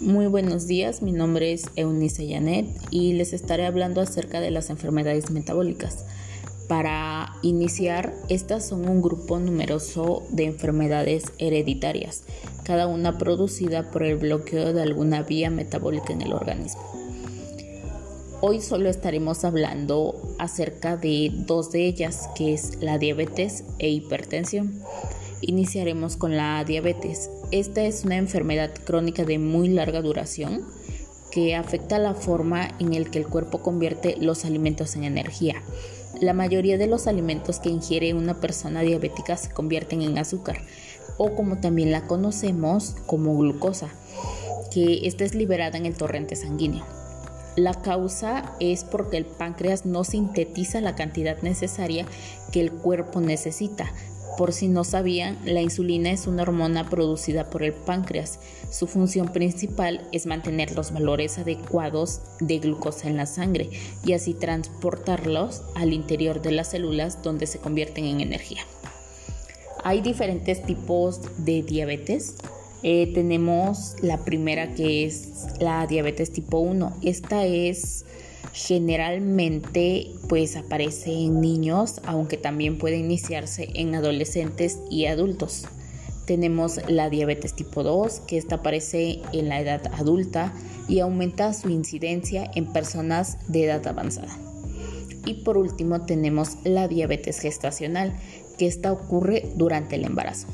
[0.00, 4.70] Muy buenos días, mi nombre es Eunice Janet y les estaré hablando acerca de las
[4.70, 6.06] enfermedades metabólicas.
[6.68, 12.24] Para iniciar, estas son un grupo numeroso de enfermedades hereditarias,
[12.64, 16.80] cada una producida por el bloqueo de alguna vía metabólica en el organismo.
[18.40, 24.80] Hoy solo estaremos hablando acerca de dos de ellas, que es la diabetes e hipertensión.
[25.42, 27.28] Iniciaremos con la diabetes.
[27.52, 30.64] Esta es una enfermedad crónica de muy larga duración
[31.32, 35.60] que afecta la forma en el que el cuerpo convierte los alimentos en energía.
[36.20, 40.62] La mayoría de los alimentos que ingiere una persona diabética se convierten en azúcar
[41.18, 43.88] o como también la conocemos como glucosa,
[44.72, 46.84] que esta es liberada en el torrente sanguíneo.
[47.56, 52.06] La causa es porque el páncreas no sintetiza la cantidad necesaria
[52.52, 53.92] que el cuerpo necesita,
[54.36, 58.38] por si no sabían, la insulina es una hormona producida por el páncreas.
[58.70, 63.70] Su función principal es mantener los valores adecuados de glucosa en la sangre
[64.04, 68.62] y así transportarlos al interior de las células donde se convierten en energía.
[69.82, 72.36] Hay diferentes tipos de diabetes.
[72.82, 76.96] Eh, tenemos la primera que es la diabetes tipo 1.
[77.02, 78.04] Esta es
[78.52, 85.66] Generalmente pues aparece en niños, aunque también puede iniciarse en adolescentes y adultos.
[86.26, 90.52] Tenemos la diabetes tipo 2, que esta aparece en la edad adulta
[90.88, 94.36] y aumenta su incidencia en personas de edad avanzada.
[95.26, 98.16] Y por último tenemos la diabetes gestacional,
[98.58, 100.46] que esta ocurre durante el embarazo.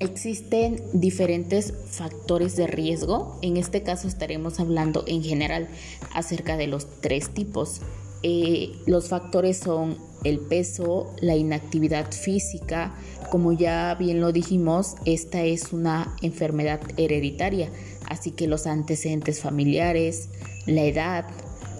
[0.00, 3.36] Existen diferentes factores de riesgo.
[3.42, 5.66] En este caso estaremos hablando en general
[6.14, 7.80] acerca de los tres tipos.
[8.22, 12.94] Eh, los factores son el peso, la inactividad física.
[13.32, 17.68] Como ya bien lo dijimos, esta es una enfermedad hereditaria,
[18.06, 20.28] así que los antecedentes familiares,
[20.66, 21.26] la edad,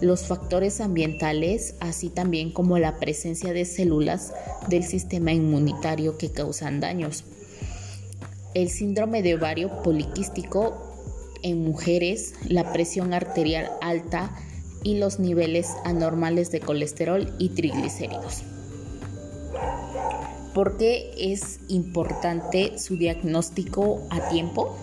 [0.01, 4.33] los factores ambientales, así también como la presencia de células
[4.69, 7.23] del sistema inmunitario que causan daños
[8.63, 10.83] el síndrome de ovario poliquístico
[11.43, 14.35] en mujeres, la presión arterial alta
[14.83, 18.43] y los niveles anormales de colesterol y triglicéridos.
[20.55, 24.77] ¿Por qué es importante su diagnóstico a tiempo?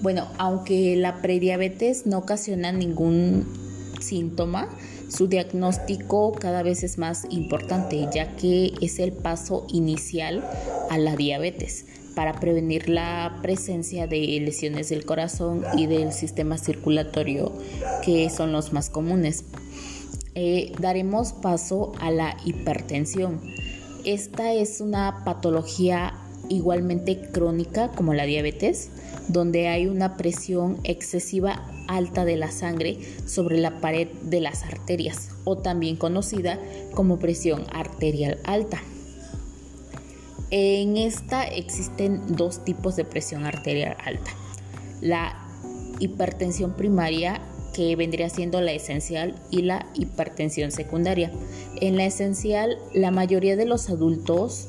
[0.00, 3.46] Bueno, aunque la prediabetes no ocasiona ningún
[4.00, 4.68] síntoma,
[5.08, 10.48] su diagnóstico cada vez es más importante ya que es el paso inicial
[10.88, 17.52] a la diabetes para prevenir la presencia de lesiones del corazón y del sistema circulatorio
[18.04, 19.44] que son los más comunes.
[20.34, 23.40] Eh, daremos paso a la hipertensión.
[24.04, 26.14] Esta es una patología
[26.48, 28.90] igualmente crónica como la diabetes,
[29.28, 35.30] donde hay una presión excesiva alta de la sangre sobre la pared de las arterias
[35.44, 36.58] o también conocida
[36.94, 38.80] como presión arterial alta.
[40.50, 44.32] En esta existen dos tipos de presión arterial alta.
[45.00, 45.36] La
[46.00, 47.40] hipertensión primaria,
[47.72, 51.30] que vendría siendo la esencial, y la hipertensión secundaria.
[51.80, 54.66] En la esencial, la mayoría de los adultos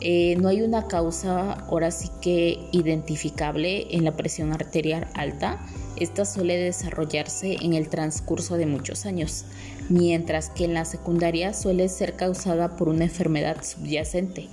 [0.00, 5.64] eh, no hay una causa ahora sí que identificable en la presión arterial alta.
[5.96, 9.46] Esta suele desarrollarse en el transcurso de muchos años,
[9.88, 14.48] mientras que en la secundaria suele ser causada por una enfermedad subyacente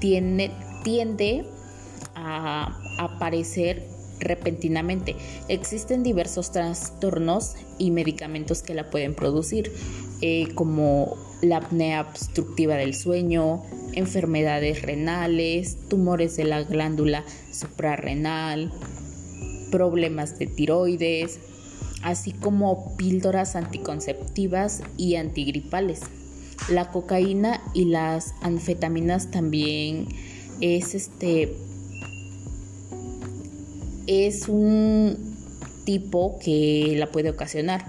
[0.00, 1.44] tiende,
[2.14, 3.84] a aparecer
[4.20, 5.16] repentinamente.
[5.48, 9.72] Existen diversos trastornos y medicamentos que la pueden producir,
[10.20, 18.72] eh, como la apnea obstructiva del sueño, enfermedades renales, tumores de la glándula suprarrenal,
[19.70, 21.38] problemas de tiroides,
[22.02, 26.00] así como píldoras anticonceptivas y antigripales.
[26.68, 30.08] La cocaína y las anfetaminas también
[30.60, 31.54] es este
[34.06, 35.16] es un
[35.84, 37.84] tipo que la puede ocasionar.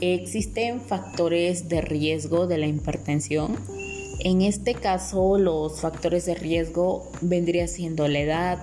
[0.00, 3.56] Existen factores de riesgo de la hipertensión.
[4.20, 8.58] En este caso, los factores de riesgo vendría siendo la edad,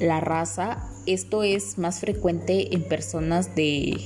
[0.00, 0.88] la raza.
[1.06, 3.96] Esto es más frecuente en personas de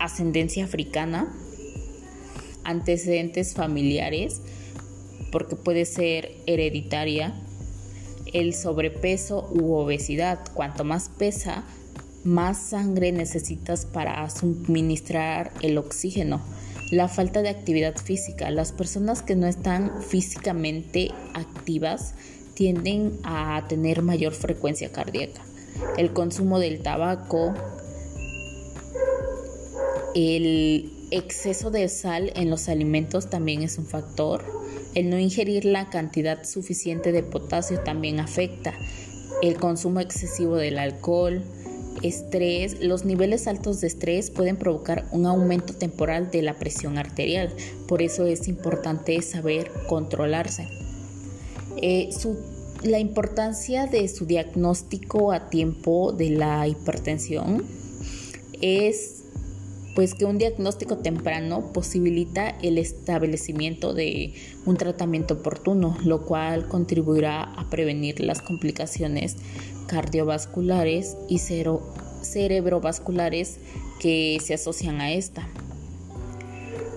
[0.00, 1.32] ascendencia africana
[2.64, 4.40] antecedentes familiares,
[5.30, 7.34] porque puede ser hereditaria,
[8.32, 10.40] el sobrepeso u obesidad.
[10.54, 11.64] Cuanto más pesa,
[12.24, 16.40] más sangre necesitas para suministrar el oxígeno.
[16.90, 18.50] La falta de actividad física.
[18.50, 22.14] Las personas que no están físicamente activas
[22.54, 25.40] tienden a tener mayor frecuencia cardíaca.
[25.96, 27.54] el consumo del tabaco,
[30.14, 34.44] el exceso de sal en los alimentos también es un factor.
[34.94, 38.74] El no ingerir la cantidad suficiente de potasio también afecta.
[39.42, 41.42] El consumo excesivo del alcohol,
[42.02, 47.54] estrés, los niveles altos de estrés pueden provocar un aumento temporal de la presión arterial.
[47.86, 50.68] Por eso es importante saber controlarse.
[51.76, 52.10] Eh,
[52.82, 57.64] la importancia de su diagnóstico a tiempo de la hipertensión
[58.60, 59.21] es
[59.94, 64.32] pues que un diagnóstico temprano posibilita el establecimiento de
[64.64, 69.36] un tratamiento oportuno, lo cual contribuirá a prevenir las complicaciones
[69.86, 71.38] cardiovasculares y
[72.22, 73.58] cerebrovasculares
[74.00, 75.46] que se asocian a esta.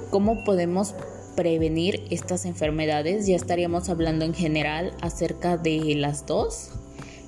[0.09, 0.95] ¿Cómo podemos
[1.35, 3.27] prevenir estas enfermedades?
[3.27, 6.69] Ya estaríamos hablando en general acerca de las dos.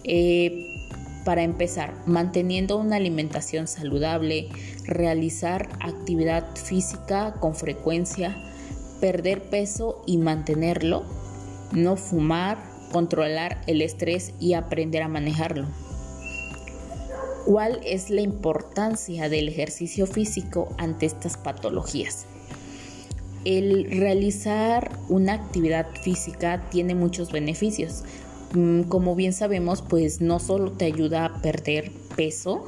[0.05, 0.76] Eh,
[1.27, 4.47] para empezar, manteniendo una alimentación saludable,
[4.85, 8.41] realizar actividad física con frecuencia,
[9.01, 11.03] perder peso y mantenerlo,
[11.73, 12.57] no fumar,
[12.93, 15.67] controlar el estrés y aprender a manejarlo.
[17.45, 22.25] ¿Cuál es la importancia del ejercicio físico ante estas patologías?
[23.43, 28.05] El realizar una actividad física tiene muchos beneficios,
[28.89, 32.65] como bien sabemos, pues no solo te ayuda a perder peso,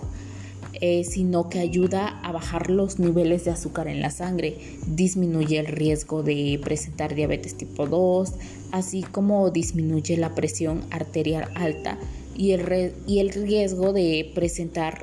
[0.82, 5.66] eh, sino que ayuda a bajar los niveles de azúcar en la sangre, disminuye el
[5.66, 8.34] riesgo de presentar diabetes tipo 2,
[8.72, 11.98] así como disminuye la presión arterial alta
[12.38, 15.02] y el, y el riesgo de presentar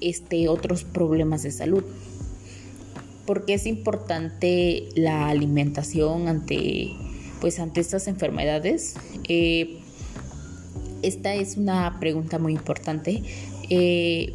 [0.00, 1.84] este, otros problemas de salud.
[3.26, 6.88] Porque es importante la alimentación ante,
[7.40, 8.94] pues, ante estas enfermedades?
[9.28, 9.81] Eh,
[11.02, 13.22] esta es una pregunta muy importante.
[13.70, 14.34] Eh,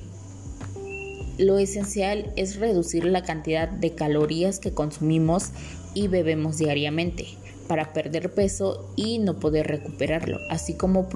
[1.37, 5.49] lo esencial es reducir la cantidad de calorías que consumimos
[5.93, 7.25] y bebemos diariamente
[7.67, 11.07] para perder peso y no poder recuperarlo, así como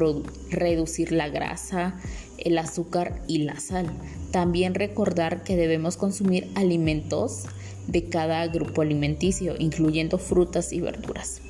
[0.50, 2.00] reducir la grasa,
[2.38, 3.88] el azúcar y la sal.
[4.32, 7.46] También recordar que debemos consumir alimentos
[7.88, 11.42] de cada grupo alimenticio, incluyendo frutas y verduras.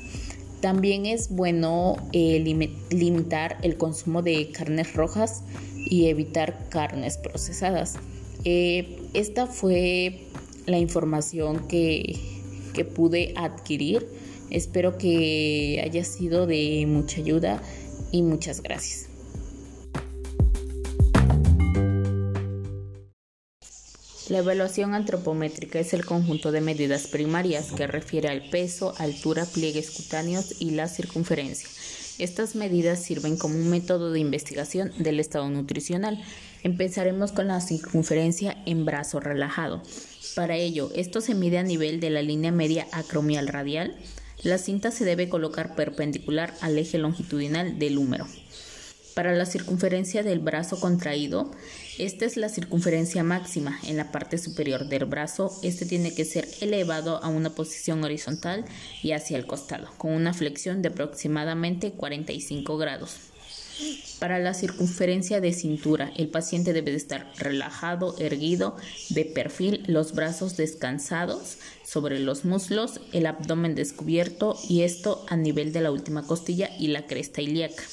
[0.61, 2.39] También es bueno eh,
[2.91, 5.43] limitar el consumo de carnes rojas
[5.75, 7.95] y evitar carnes procesadas.
[8.45, 10.27] Eh, esta fue
[10.67, 12.19] la información que,
[12.73, 14.07] que pude adquirir.
[14.51, 17.61] Espero que haya sido de mucha ayuda
[18.11, 19.10] y muchas gracias.
[24.31, 29.91] La evaluación antropométrica es el conjunto de medidas primarias que refiere al peso, altura, pliegues
[29.91, 31.67] cutáneos y la circunferencia.
[32.17, 36.23] Estas medidas sirven como un método de investigación del estado nutricional.
[36.63, 39.83] Empezaremos con la circunferencia en brazo relajado.
[40.33, 43.97] Para ello, esto se mide a nivel de la línea media acromial radial.
[44.43, 48.25] La cinta se debe colocar perpendicular al eje longitudinal del húmero.
[49.13, 51.51] Para la circunferencia del brazo contraído,
[51.97, 55.57] esta es la circunferencia máxima en la parte superior del brazo.
[55.63, 58.65] Este tiene que ser elevado a una posición horizontal
[59.03, 63.17] y hacia el costado, con una flexión de aproximadamente 45 grados.
[64.19, 68.77] Para la circunferencia de cintura, el paciente debe de estar relajado, erguido,
[69.09, 75.73] de perfil, los brazos descansados sobre los muslos, el abdomen descubierto y esto a nivel
[75.73, 77.83] de la última costilla y la cresta ilíaca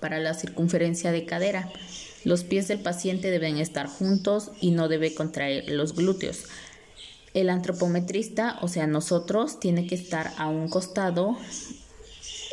[0.00, 1.70] para la circunferencia de cadera.
[2.24, 6.44] Los pies del paciente deben estar juntos y no debe contraer los glúteos.
[7.34, 11.36] El antropometrista, o sea, nosotros, tiene que estar a un costado,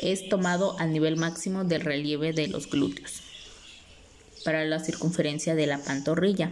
[0.02, 3.22] es tomado al nivel máximo del relieve de los glúteos.
[4.44, 6.52] Para la circunferencia de la pantorrilla,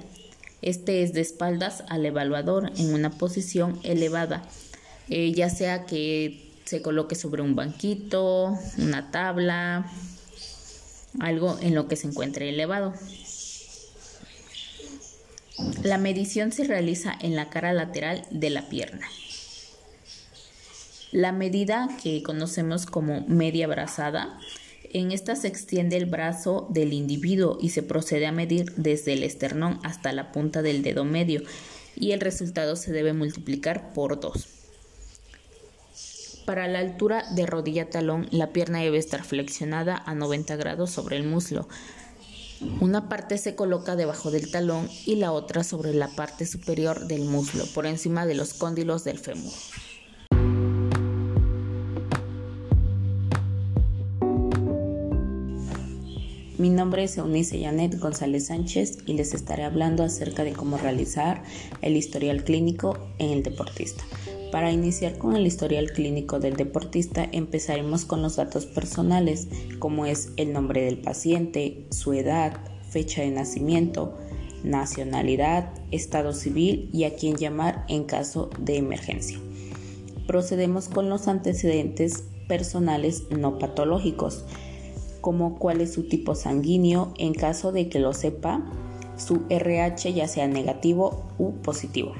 [0.63, 4.43] este es de espaldas al evaluador en una posición elevada,
[5.09, 9.91] eh, ya sea que se coloque sobre un banquito, una tabla,
[11.19, 12.93] algo en lo que se encuentre elevado.
[15.83, 19.07] La medición se realiza en la cara lateral de la pierna.
[21.11, 24.39] La medida que conocemos como media brazada,
[24.93, 29.23] en esta se extiende el brazo del individuo y se procede a medir desde el
[29.23, 31.41] esternón hasta la punta del dedo medio
[31.95, 34.62] y el resultado se debe multiplicar por 2.
[36.45, 41.15] Para la altura de rodilla talón, la pierna debe estar flexionada a 90 grados sobre
[41.15, 41.69] el muslo.
[42.81, 47.23] Una parte se coloca debajo del talón y la otra sobre la parte superior del
[47.23, 49.53] muslo, por encima de los cóndilos del fémur.
[56.57, 61.43] Mi nombre es Eunice Janet González Sánchez y les estaré hablando acerca de cómo realizar
[61.81, 64.03] el historial clínico en el deportista.
[64.53, 69.47] Para iniciar con el historial clínico del deportista empezaremos con los datos personales,
[69.79, 74.13] como es el nombre del paciente, su edad, fecha de nacimiento,
[74.63, 79.39] nacionalidad, estado civil y a quién llamar en caso de emergencia.
[80.27, 84.45] Procedemos con los antecedentes personales no patológicos,
[85.19, 88.63] como cuál es su tipo sanguíneo en caso de que lo sepa,
[89.17, 92.13] su RH ya sea negativo u positivo.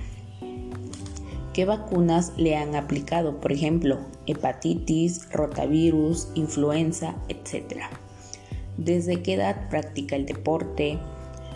[1.53, 3.39] ¿Qué vacunas le han aplicado?
[3.39, 7.83] Por ejemplo, hepatitis, rotavirus, influenza, etc.
[8.77, 10.98] ¿Desde qué edad practica el deporte?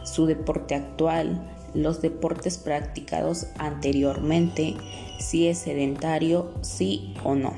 [0.04, 4.76] Su deporte actual, los deportes practicados anteriormente,
[5.20, 7.54] si es sedentario, sí o no.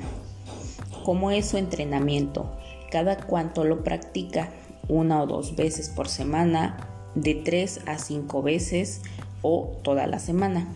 [1.04, 2.50] ¿Cómo es su entrenamiento?
[2.90, 4.50] cada cuánto lo practica,
[4.88, 9.02] una o dos veces por semana, de tres a cinco veces
[9.42, 10.68] o toda la semana.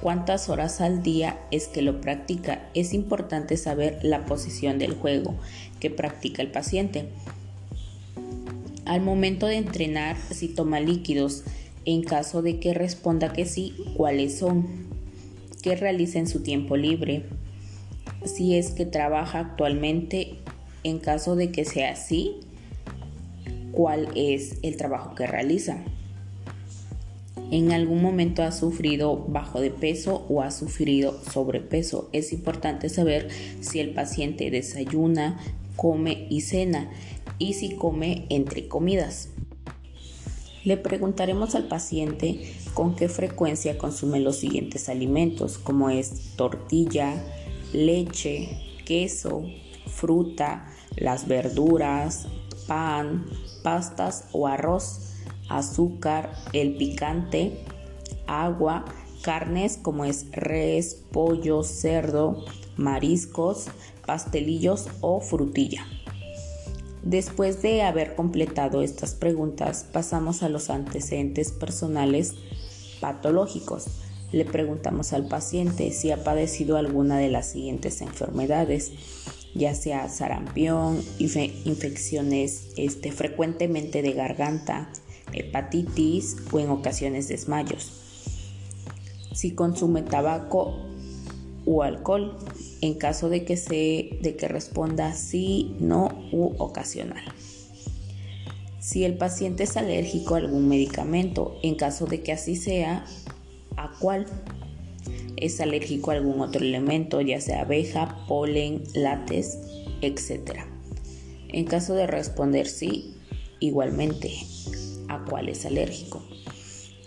[0.00, 2.68] ¿Cuántas horas al día es que lo practica?
[2.72, 5.34] Es importante saber la posición del juego
[5.80, 7.08] que practica el paciente.
[8.84, 11.42] Al momento de entrenar, si toma líquidos,
[11.84, 14.66] en caso de que responda que sí, ¿cuáles son?
[15.62, 17.24] ¿Qué realiza en su tiempo libre?
[18.24, 20.38] Si es que trabaja actualmente
[20.84, 22.36] en caso de que sea así,
[23.72, 25.82] cuál es el trabajo que realiza.
[27.50, 32.10] En algún momento ha sufrido bajo de peso o ha sufrido sobrepeso.
[32.12, 33.28] Es importante saber
[33.60, 35.40] si el paciente desayuna,
[35.76, 36.90] come y cena
[37.38, 39.30] y si come entre comidas.
[40.64, 47.14] Le preguntaremos al paciente con qué frecuencia consume los siguientes alimentos, como es tortilla,
[47.72, 48.50] leche,
[48.84, 49.44] queso,
[49.86, 52.26] fruta, las verduras,
[52.66, 53.24] pan,
[53.62, 55.07] pastas o arroz,
[55.48, 57.64] azúcar, el picante,
[58.26, 58.84] agua,
[59.22, 62.44] carnes como es res, pollo, cerdo,
[62.76, 63.66] mariscos,
[64.06, 65.86] pastelillos o frutilla.
[67.02, 72.34] Después de haber completado estas preguntas, pasamos a los antecedentes personales
[73.00, 73.86] patológicos.
[74.32, 78.92] Le preguntamos al paciente si ha padecido alguna de las siguientes enfermedades
[79.54, 84.90] ya sea sarampión, infecciones este, frecuentemente de garganta,
[85.32, 87.92] hepatitis o en ocasiones desmayos.
[89.32, 90.74] Si consume tabaco
[91.64, 92.36] o alcohol,
[92.80, 97.24] en caso de que, se, de que responda sí, no u ocasional.
[98.80, 103.04] Si el paciente es alérgico a algún medicamento, en caso de que así sea,
[103.76, 104.26] ¿a cuál?
[105.40, 109.58] es alérgico a algún otro elemento, ya sea abeja, polen, látex,
[110.00, 110.60] etc.
[111.48, 113.14] En caso de responder sí,
[113.60, 114.32] igualmente,
[115.08, 116.22] ¿a cuál es alérgico?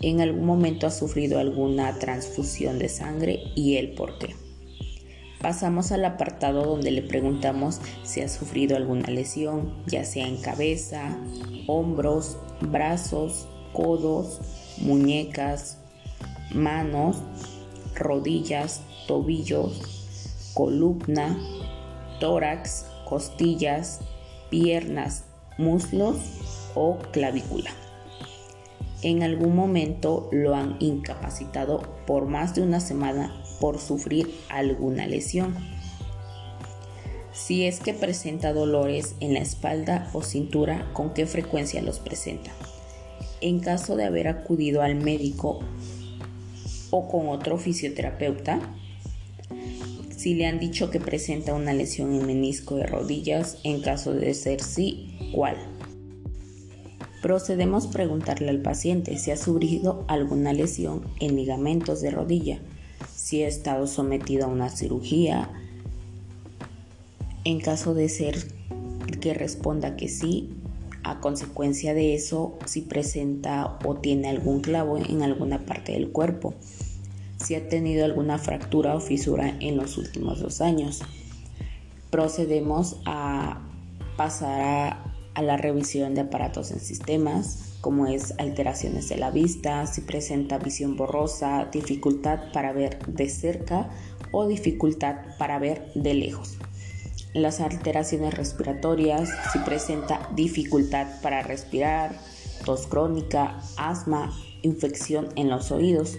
[0.00, 4.34] En algún momento ha sufrido alguna transfusión de sangre y el por qué.
[5.40, 11.18] Pasamos al apartado donde le preguntamos si ha sufrido alguna lesión, ya sea en cabeza,
[11.66, 14.40] hombros, brazos, codos,
[14.78, 15.78] muñecas,
[16.54, 17.18] manos
[17.94, 21.38] rodillas, tobillos, columna,
[22.20, 24.00] tórax, costillas,
[24.50, 25.24] piernas,
[25.58, 26.16] muslos
[26.74, 27.70] o clavícula.
[29.02, 35.54] En algún momento lo han incapacitado por más de una semana por sufrir alguna lesión.
[37.32, 42.52] Si es que presenta dolores en la espalda o cintura, ¿con qué frecuencia los presenta?
[43.40, 45.60] En caso de haber acudido al médico
[46.92, 48.60] o con otro fisioterapeuta.
[50.14, 54.34] Si le han dicho que presenta una lesión en menisco de rodillas, en caso de
[54.34, 55.56] ser sí, ¿cuál?
[57.22, 62.58] Procedemos a preguntarle al paciente si ha sufrido alguna lesión en ligamentos de rodilla,
[63.14, 65.48] si ha estado sometido a una cirugía.
[67.44, 68.36] En caso de ser
[69.20, 70.50] que responda que sí,
[71.04, 76.54] a consecuencia de eso, si presenta o tiene algún clavo en alguna parte del cuerpo
[77.42, 81.00] si ha tenido alguna fractura o fisura en los últimos dos años.
[82.10, 83.60] Procedemos a
[84.16, 90.02] pasar a, la revisión de aparatos en sistemas, como es alteraciones de la vista, si
[90.02, 93.88] presenta visión borrosa, dificultad para ver de cerca
[94.30, 96.58] o dificultad para ver de lejos.
[97.32, 102.14] Las alteraciones respiratorias, si presenta dificultad para respirar,
[102.66, 106.18] tos crónica, asma, infección en los oídos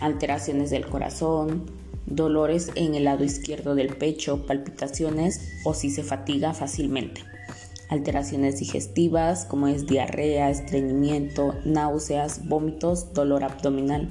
[0.00, 1.70] alteraciones del corazón,
[2.06, 7.22] dolores en el lado izquierdo del pecho, palpitaciones o si se fatiga fácilmente.
[7.90, 14.08] Alteraciones digestivas como es diarrea, estreñimiento, náuseas, vómitos, dolor abdominal,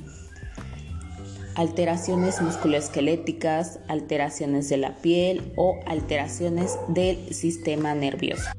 [1.55, 8.50] alteraciones musculoesqueléticas, alteraciones de la piel o alteraciones del sistema nervioso.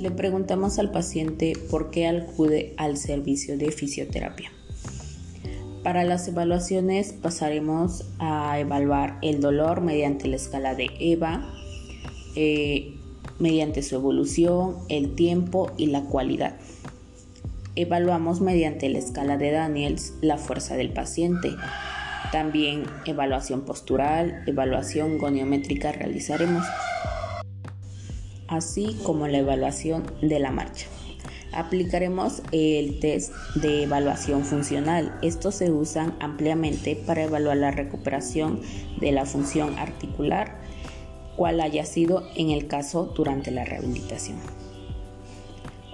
[0.00, 4.50] Le preguntamos al paciente por qué acude al servicio de fisioterapia.
[5.82, 11.48] Para las evaluaciones pasaremos a evaluar el dolor mediante la escala de EVA,
[12.34, 12.95] eh,
[13.38, 16.56] mediante su evolución, el tiempo y la cualidad.
[17.74, 21.50] Evaluamos mediante la escala de Daniels la fuerza del paciente.
[22.32, 26.64] También evaluación postural, evaluación goniométrica realizaremos
[28.48, 30.86] así como la evaluación de la marcha.
[31.52, 35.16] Aplicaremos el test de evaluación funcional.
[35.22, 38.60] Estos se usan ampliamente para evaluar la recuperación
[39.00, 40.60] de la función articular,
[41.36, 44.38] cual haya sido en el caso durante la rehabilitación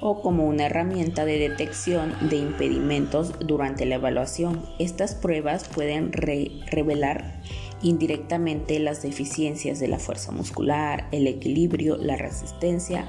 [0.03, 4.61] o como una herramienta de detección de impedimentos durante la evaluación.
[4.81, 7.41] Estas pruebas pueden revelar
[7.83, 13.07] indirectamente las deficiencias de la fuerza muscular, el equilibrio, la resistencia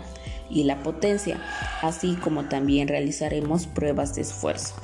[0.52, 1.42] y la potencia,
[1.82, 4.76] así como también realizaremos pruebas de esfuerzo.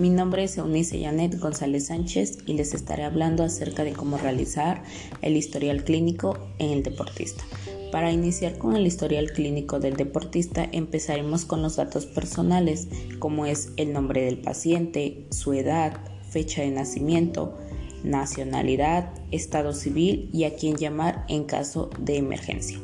[0.00, 4.82] Mi nombre es Eunice Janet González Sánchez y les estaré hablando acerca de cómo realizar
[5.20, 7.44] el historial clínico en el deportista.
[7.92, 12.88] Para iniciar con el historial clínico del deportista empezaremos con los datos personales,
[13.18, 17.58] como es el nombre del paciente, su edad, fecha de nacimiento,
[18.02, 22.78] nacionalidad, estado civil y a quién llamar en caso de emergencia.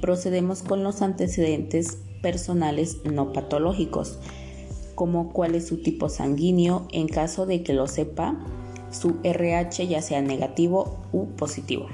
[0.00, 4.18] Procedemos con los antecedentes personales no patológicos,
[4.94, 8.36] como cuál es su tipo sanguíneo en caso de que lo sepa,
[8.90, 11.86] su RH ya sea negativo u positivo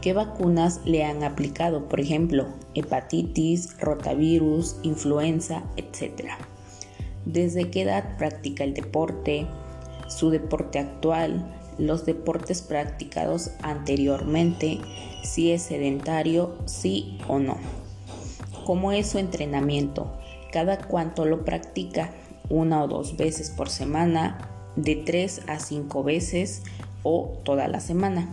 [0.00, 6.30] qué vacunas le han aplicado, por ejemplo, hepatitis, rotavirus, influenza, etc.
[7.24, 9.46] Desde qué edad practica el deporte,
[10.08, 14.78] su deporte actual, los deportes practicados anteriormente,
[15.22, 17.56] si es sedentario, sí o no.
[18.64, 20.12] ¿Cómo es su entrenamiento?
[20.52, 22.10] ¿Cada cuánto lo practica?
[22.48, 24.38] ¿Una o dos veces por semana?
[24.76, 26.62] ¿De tres a cinco veces?
[27.02, 28.28] ¿O toda la semana?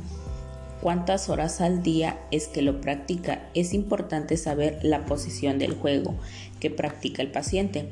[0.85, 3.49] cuántas horas al día es que lo practica.
[3.55, 6.13] Es importante saber la posición del juego
[6.59, 7.87] que practica el paciente.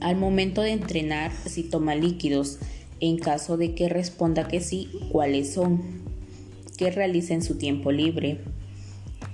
[0.00, 2.58] Al momento de entrenar, si toma líquidos,
[3.00, 5.82] en caso de que responda que sí, cuáles son,
[6.78, 8.40] qué realiza en su tiempo libre,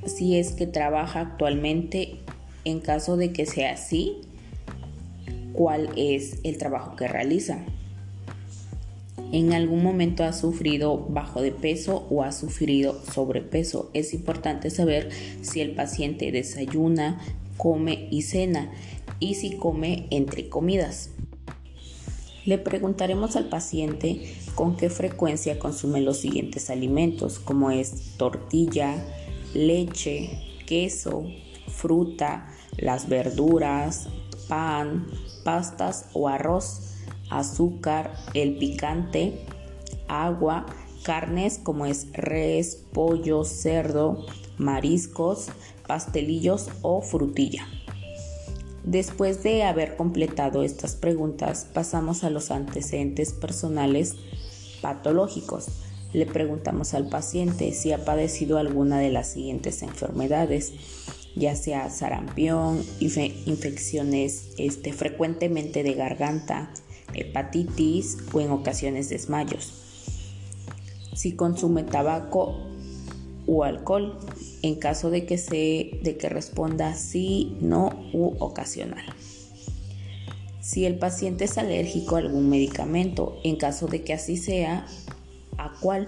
[0.06, 2.16] si es que trabaja actualmente,
[2.66, 4.18] en caso de que sea así,
[5.54, 7.64] cuál es el trabajo que realiza
[9.32, 13.90] en algún momento ha sufrido bajo de peso o ha sufrido sobrepeso.
[13.92, 15.10] Es importante saber
[15.42, 17.20] si el paciente desayuna,
[17.56, 18.70] come y cena
[19.18, 21.10] y si come entre comidas.
[22.44, 29.04] Le preguntaremos al paciente con qué frecuencia consume los siguientes alimentos, como es tortilla,
[29.52, 31.26] leche, queso,
[31.66, 34.08] fruta, las verduras,
[34.48, 35.06] pan,
[35.44, 36.86] pastas o arroz
[37.30, 39.46] azúcar, el picante,
[40.08, 40.66] agua,
[41.02, 44.26] carnes como es res, pollo, cerdo,
[44.58, 45.48] mariscos,
[45.86, 47.66] pastelillos o frutilla.
[48.84, 54.14] Después de haber completado estas preguntas, pasamos a los antecedentes personales
[54.80, 55.66] patológicos.
[56.12, 60.72] Le preguntamos al paciente si ha padecido alguna de las siguientes enfermedades,
[61.34, 66.70] ya sea sarampión, infecciones este, frecuentemente de garganta,
[67.14, 69.72] hepatitis o en ocasiones desmayos.
[71.14, 72.56] Si consume tabaco
[73.46, 74.18] o alcohol,
[74.62, 79.04] en caso de que, se, de que responda sí, no u ocasional.
[80.60, 84.86] Si el paciente es alérgico a algún medicamento, en caso de que así sea,
[85.58, 86.06] ¿a cuál?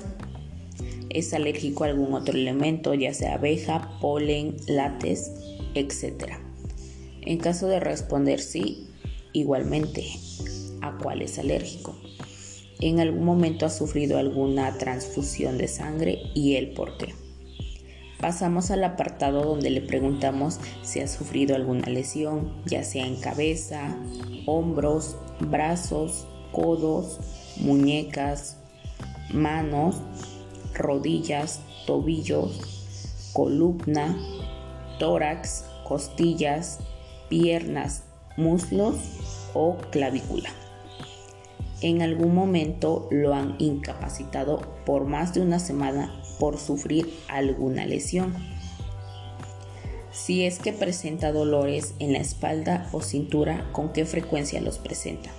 [1.10, 5.30] Es alérgico a algún otro elemento, ya sea abeja, polen, látex,
[5.74, 6.34] etc.
[7.22, 8.88] En caso de responder sí,
[9.32, 10.04] igualmente,
[10.82, 11.96] a cuál es alérgico.
[12.80, 17.14] En algún momento ha sufrido alguna transfusión de sangre y el por qué.
[18.20, 23.96] Pasamos al apartado donde le preguntamos si ha sufrido alguna lesión, ya sea en cabeza,
[24.46, 27.18] hombros, brazos, codos,
[27.58, 28.56] muñecas,
[29.32, 29.96] manos,
[30.74, 34.16] rodillas, tobillos, columna,
[34.98, 36.80] tórax, costillas,
[37.28, 38.04] piernas,
[38.36, 38.96] muslos
[39.54, 40.50] o clavícula.
[41.80, 48.34] En algún momento lo han incapacitado por más de una semana por sufrir alguna lesión.
[50.10, 55.30] Si es que presenta dolores en la espalda o cintura, ¿con qué frecuencia los presenta?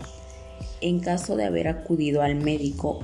[0.80, 3.02] En caso de haber acudido al médico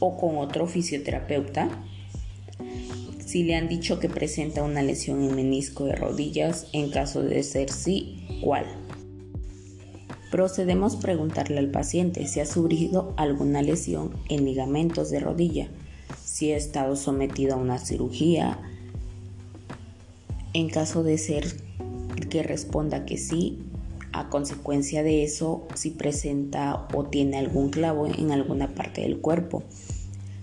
[0.00, 1.68] o con otro fisioterapeuta,
[3.24, 7.42] si le han dicho que presenta una lesión en menisco de rodillas, en caso de
[7.42, 8.64] ser sí, ¿cuál?
[10.30, 15.68] Procedemos a preguntarle al paciente si ha sufrido alguna lesión en ligamentos de rodilla,
[16.24, 18.58] si ha estado sometido a una cirugía.
[20.54, 21.46] En caso de ser
[22.30, 23.58] que responda que sí,
[24.12, 29.62] a consecuencia de eso, si presenta o tiene algún clavo en alguna parte del cuerpo,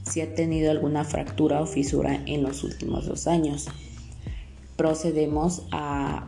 [0.04, 3.67] si ha tenido alguna fractura o fisura en los últimos dos años.
[4.75, 6.28] Procedemos a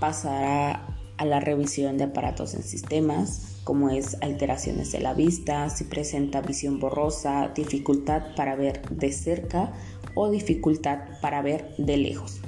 [0.00, 5.84] pasar a la revisión de aparatos en sistemas, como es alteraciones de la vista, si
[5.84, 9.72] presenta visión borrosa, dificultad para ver de cerca
[10.14, 12.40] o dificultad para ver de lejos.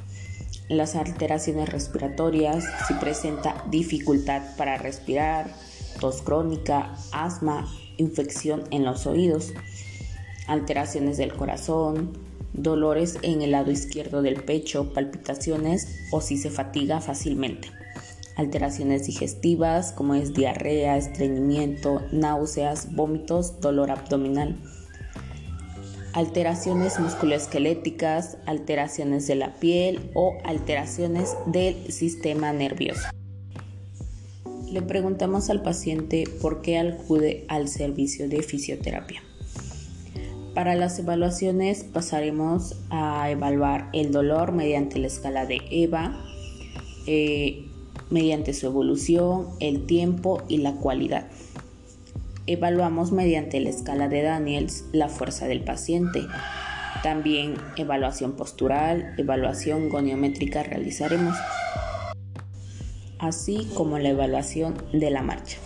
[0.68, 5.50] Las alteraciones respiratorias, si presenta dificultad para respirar,
[6.00, 9.53] tos crónica, asma, infección en los oídos,
[10.46, 12.12] alteraciones del corazón,
[12.53, 17.70] dolores en el lado izquierdo del pecho, palpitaciones o si se fatiga fácilmente
[18.37, 24.57] alteraciones digestivas como es diarrea, estreñimiento, náuseas, vómitos, dolor abdominal,
[26.14, 33.09] alteraciones musculoesqueléticas, alteraciones de la piel o alteraciones del sistema nervioso.
[34.70, 39.22] Le preguntamos al paciente por qué acude al servicio de fisioterapia.
[40.55, 46.24] Para las evaluaciones pasaremos a evaluar el dolor mediante la escala de EVA,
[47.09, 47.66] eh,
[48.11, 51.27] mediante su evolución, el tiempo y la cualidad.
[52.46, 56.26] Evaluamos mediante la escala de Daniels la fuerza del paciente.
[57.02, 61.35] También evaluación postural, evaluación goniométrica realizaremos,
[63.18, 65.57] así como la evaluación de la marcha.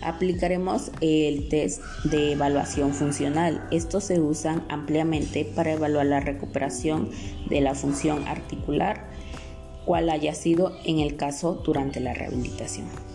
[0.00, 3.66] Aplicaremos el test de evaluación funcional.
[3.72, 7.10] Estos se usan ampliamente para evaluar la recuperación
[7.48, 9.08] de la función articular
[9.84, 13.11] cual haya sido en el caso durante la rehabilitación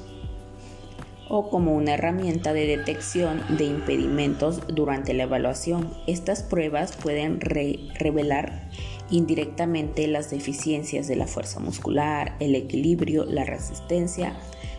[1.29, 5.89] o como una herramienta de detección de impedimentos durante la evaluación.
[6.07, 8.69] Estas pruebas pueden revelar
[9.09, 14.33] indirectamente las deficiencias de la fuerza muscular, el equilibrio, la resistencia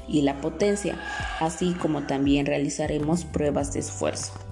[0.06, 0.98] y la potencia,
[1.40, 4.47] así como también realizaremos pruebas de esfuerzo.